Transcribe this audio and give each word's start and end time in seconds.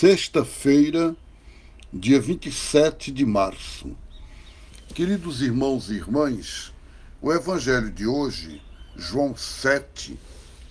Sexta-feira, 0.00 1.14
dia 1.92 2.18
27 2.18 3.12
de 3.12 3.26
março. 3.26 3.94
Queridos 4.94 5.42
irmãos 5.42 5.90
e 5.90 5.96
irmãs, 5.96 6.72
o 7.20 7.30
evangelho 7.30 7.90
de 7.90 8.06
hoje, 8.06 8.62
João 8.96 9.36
7, 9.36 10.18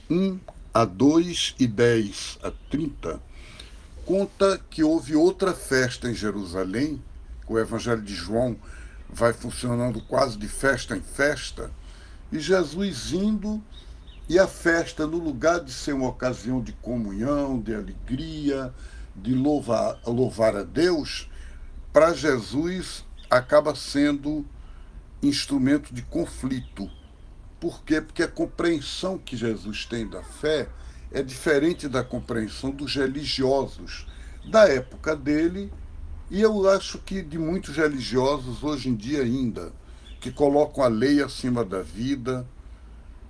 1 0.09 0.39
a 0.73 0.83
2 0.83 1.57
e 1.59 1.67
10 1.67 2.39
a 2.41 2.51
30, 2.71 3.21
conta 4.03 4.59
que 4.67 4.83
houve 4.83 5.15
outra 5.15 5.53
festa 5.53 6.09
em 6.09 6.15
Jerusalém. 6.15 6.99
O 7.47 7.59
evangelho 7.59 8.01
de 8.01 8.15
João 8.15 8.57
vai 9.07 9.31
funcionando 9.31 10.01
quase 10.01 10.39
de 10.39 10.47
festa 10.47 10.97
em 10.97 11.01
festa, 11.01 11.69
e 12.31 12.39
Jesus 12.39 13.11
indo 13.11 13.63
e 14.27 14.39
a 14.39 14.47
festa, 14.47 15.05
no 15.05 15.19
lugar 15.19 15.59
de 15.59 15.71
ser 15.71 15.93
uma 15.93 16.09
ocasião 16.09 16.63
de 16.63 16.71
comunhão, 16.73 17.59
de 17.59 17.75
alegria, 17.75 18.73
de 19.21 19.33
louvar, 19.33 19.99
louvar 20.05 20.55
a 20.55 20.63
Deus, 20.63 21.29
para 21.91 22.13
Jesus 22.13 23.05
acaba 23.29 23.75
sendo 23.75 24.45
instrumento 25.21 25.93
de 25.93 26.01
conflito. 26.01 26.89
Por 27.59 27.83
quê? 27.83 28.01
Porque 28.01 28.23
a 28.23 28.27
compreensão 28.27 29.17
que 29.17 29.35
Jesus 29.35 29.85
tem 29.85 30.07
da 30.07 30.23
fé 30.23 30.69
é 31.11 31.21
diferente 31.21 31.87
da 31.87 32.03
compreensão 32.03 32.71
dos 32.71 32.95
religiosos 32.95 34.07
da 34.45 34.67
época 34.67 35.15
dele 35.15 35.71
e 36.31 36.41
eu 36.41 36.69
acho 36.69 36.99
que 36.99 37.23
de 37.23 37.39
muitos 37.39 37.75
religiosos 37.75 38.63
hoje 38.63 38.89
em 38.89 38.95
dia 38.95 39.23
ainda, 39.23 39.73
que 40.19 40.31
colocam 40.31 40.83
a 40.83 40.87
lei 40.87 41.23
acima 41.23 41.65
da 41.65 41.81
vida, 41.81 42.47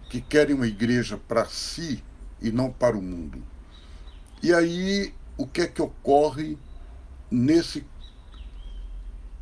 que 0.09 0.19
querem 0.19 0.53
uma 0.53 0.67
igreja 0.67 1.17
para 1.17 1.45
si 1.45 2.03
e 2.41 2.51
não 2.51 2.69
para 2.69 2.97
o 2.97 3.01
mundo. 3.01 3.41
E 4.43 4.53
aí 4.53 5.13
o 5.39 5.47
que 5.47 5.61
é 5.61 5.67
que 5.67 5.81
ocorre 5.81 6.57
nesse 7.31 7.85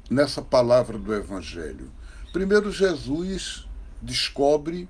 nessa 0.08 0.44
palavra 0.44 0.96
do 0.96 1.12
evangelho? 1.12 1.92
Primeiro 2.32 2.72
Jesus 2.72 3.68
descobre 4.00 4.88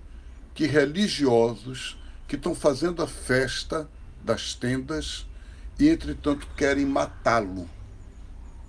que 0.53 0.67
religiosos 0.67 1.97
que 2.27 2.35
estão 2.35 2.53
fazendo 2.53 3.01
a 3.01 3.07
festa 3.07 3.89
das 4.21 4.53
tendas 4.53 5.25
e 5.79 5.87
entretanto 5.87 6.45
querem 6.57 6.85
matá-lo. 6.85 7.69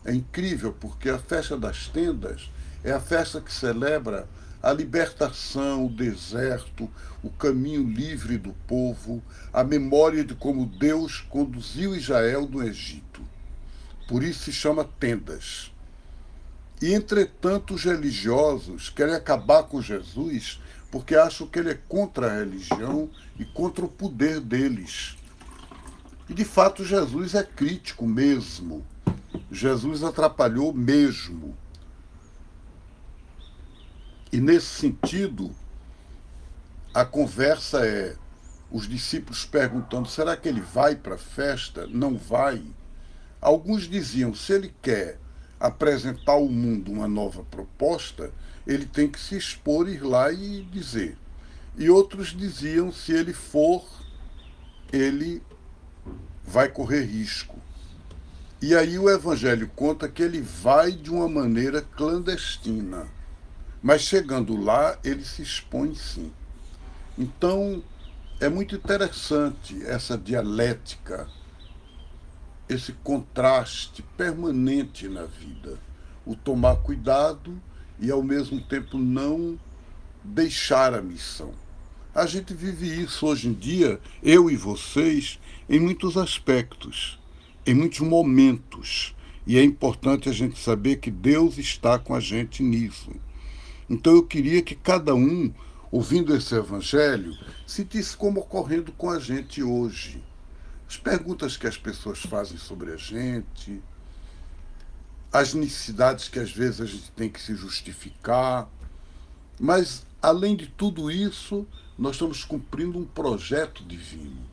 É 0.05 0.15
incrível 0.15 0.73
porque 0.73 1.11
a 1.11 1.19
festa 1.19 1.57
das 1.57 1.89
tendas 1.89 2.53
é 2.85 2.93
a 2.93 3.01
festa 3.01 3.41
que 3.41 3.53
celebra 3.53 4.29
a 4.63 4.73
libertação, 4.73 5.87
o 5.87 5.89
deserto, 5.89 6.91
o 7.23 7.31
caminho 7.31 7.85
livre 7.85 8.39
do 8.39 8.53
povo, 8.67 9.23
a 9.53 9.63
memória 9.63 10.25
de 10.25 10.35
como 10.35 10.67
Deus 10.67 11.21
conduziu 11.29 11.95
Israel 11.95 12.47
do 12.47 12.63
Egito. 12.63 13.23
Por 14.09 14.23
isso 14.23 14.45
se 14.45 14.53
chama 14.53 14.85
tendas. 14.99 15.73
E, 16.81 16.93
entretanto, 16.93 17.75
os 17.75 17.85
religiosos 17.85 18.89
querem 18.89 19.15
acabar 19.15 19.65
com 19.65 19.83
Jesus 19.83 20.61
porque 20.91 21.15
acham 21.15 21.47
que 21.47 21.59
ele 21.59 21.71
é 21.71 21.79
contra 21.89 22.27
a 22.27 22.39
religião 22.39 23.11
e 23.39 23.45
contra 23.45 23.85
o 23.85 23.89
poder 23.89 24.41
deles. 24.41 25.17
E, 26.29 26.35
de 26.35 26.45
fato, 26.45 26.85
Jesus 26.85 27.35
é 27.35 27.43
crítico 27.43 28.07
mesmo. 28.07 28.87
Jesus 29.51 30.03
atrapalhou 30.03 30.73
mesmo. 30.73 31.57
E 34.31 34.41
nesse 34.41 34.67
sentido, 34.67 35.55
a 36.93 37.05
conversa 37.05 37.87
é 37.87 38.15
os 38.71 38.87
discípulos 38.87 39.47
perguntando: 39.47 40.09
será 40.09 40.37
que 40.37 40.49
ele 40.49 40.61
vai 40.61 40.95
para 40.95 41.15
a 41.15 41.19
festa? 41.19 41.87
Não 41.87 42.17
vai. 42.17 42.63
Alguns 43.41 43.89
diziam: 43.89 44.35
se 44.35 44.53
ele 44.53 44.75
quer 44.83 45.19
apresentar 45.59 46.33
ao 46.33 46.47
mundo 46.47 46.93
uma 46.93 47.09
nova 47.09 47.43
proposta, 47.45 48.31
ele 48.67 48.85
tem 48.85 49.09
que 49.09 49.19
se 49.19 49.37
expor, 49.37 49.89
ir 49.89 50.03
lá 50.03 50.31
e 50.31 50.63
dizer. 50.65 51.17
E 51.77 51.89
outros 51.89 52.37
diziam: 52.37 52.93
se 52.93 53.13
ele 53.13 53.33
for, 53.33 53.87
ele 54.93 55.43
vai 56.45 56.69
correr 56.69 57.05
risco. 57.05 57.57
E 58.61 58.75
aí 58.75 58.99
o 58.99 59.09
Evangelho 59.09 59.71
conta 59.75 60.07
que 60.07 60.23
ele 60.23 60.43
vai 60.43 60.93
de 60.93 61.11
uma 61.11 61.29
maneira 61.29 61.81
clandestina 61.81 63.07
mas 63.83 64.03
chegando 64.03 64.57
lá, 64.57 64.99
ele 65.05 65.25
se 65.25 65.43
expõe 65.43 65.95
sim. 65.95 66.33
Então, 67.17 67.83
é 68.41 68.49
muito 68.49 68.75
interessante 68.75 69.85
essa 69.85 70.17
dialética, 70.17 71.29
esse 72.69 72.93
contraste 72.93 74.03
permanente 74.17 75.09
na 75.09 75.25
vida. 75.25 75.79
O 76.27 76.37
tomar 76.37 76.77
cuidado 76.77 77.61
e, 77.99 78.11
ao 78.11 78.23
mesmo 78.23 78.61
tempo, 78.61 78.99
não 78.99 79.59
deixar 80.23 80.95
a 80.95 81.01
missão. 81.01 81.53
A 82.15 82.27
gente 82.27 82.53
vive 82.53 82.87
isso 83.03 83.27
hoje 83.27 83.49
em 83.49 83.53
dia, 83.53 84.01
eu 84.23 84.51
e 84.51 84.57
vocês, 84.57 85.39
em 85.69 85.79
muitos 85.79 86.17
aspectos, 86.17 87.19
em 87.65 87.75
muitos 87.75 88.01
momentos. 88.01 89.15
E 89.47 89.57
é 89.57 89.63
importante 89.63 90.29
a 90.29 90.33
gente 90.33 90.59
saber 90.59 90.97
que 90.97 91.11
Deus 91.11 91.59
está 91.59 91.99
com 91.99 92.15
a 92.15 92.21
gente 92.21 92.63
nisso. 92.63 93.11
Então 93.89 94.15
eu 94.15 94.23
queria 94.23 94.63
que 94.63 94.75
cada 94.75 95.15
um, 95.15 95.53
ouvindo 95.91 96.37
esse 96.37 96.55
evangelho, 96.55 97.37
sentisse 97.67 98.17
como 98.17 98.41
ocorrendo 98.41 98.93
com 98.93 99.11
a 99.11 99.19
gente 99.19 99.63
hoje. 99.63 100.23
As 100.89 100.97
perguntas 100.97 101.57
que 101.57 101.67
as 101.67 101.77
pessoas 101.77 102.21
fazem 102.21 102.59
sobre 102.59 102.93
a 102.93 102.97
gente, 102.97 103.83
as 105.33 105.55
necessidades 105.55 106.29
que 106.29 106.39
às 106.39 106.51
vezes 106.51 106.81
a 106.81 106.87
gente 106.87 107.11
tem 107.13 107.29
que 107.29 107.41
se 107.41 107.55
justificar. 107.55 108.69
Mas, 109.59 110.07
além 110.21 110.57
de 110.57 110.67
tudo 110.67 111.11
isso, 111.11 111.67
nós 111.99 112.13
estamos 112.15 112.45
cumprindo 112.45 112.99
um 112.99 113.05
projeto 113.05 113.85
divino. 113.85 114.47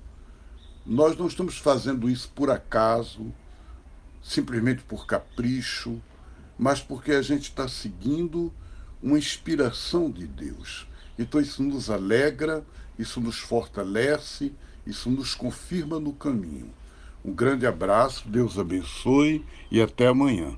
Nós 0.85 1.17
não 1.17 1.28
estamos 1.28 1.57
fazendo 1.57 2.09
isso 2.09 2.29
por 2.35 2.50
acaso, 2.50 3.34
simplesmente 4.22 4.84
por 4.84 5.06
capricho, 5.06 6.02
mas 6.57 6.81
porque 6.81 7.12
a 7.12 7.22
gente 7.22 7.44
está 7.44 7.67
seguindo 7.67 8.52
uma 9.01 9.17
inspiração 9.17 10.09
de 10.09 10.25
Deus. 10.28 10.88
Então 11.17 11.39
isso 11.39 11.63
nos 11.63 11.89
alegra, 11.89 12.66
isso 12.97 13.19
nos 13.22 13.38
fortalece, 13.38 14.53
isso 14.85 15.09
nos 15.09 15.33
confirma 15.33 16.00
no 16.00 16.13
caminho. 16.13 16.69
Um 17.23 17.34
grande 17.34 17.66
abraço, 17.66 18.28
Deus 18.28 18.59
abençoe 18.59 19.44
e 19.72 19.81
até 19.81 20.07
amanhã. 20.07 20.57